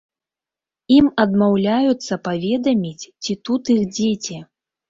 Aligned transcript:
Ім 0.95 1.11
адмаўляюцца 1.25 2.13
паведаміць, 2.29 3.09
ці 3.27 3.39
тут 3.51 3.73
іх 3.75 3.81
дзеці. 3.95 4.37